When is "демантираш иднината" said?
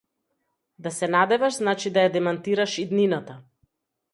2.17-3.37